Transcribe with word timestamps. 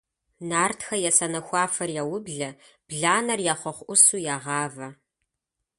Нартхэ 0.49 0.95
я 1.09 1.11
сэнэхуафэр 1.17 1.89
яублэ, 2.01 2.49
бланэр 2.87 3.39
я 3.53 3.55
хъуэхъу 3.59 3.85
Ӏусу 3.89 4.17
ягъавэ. 4.35 4.87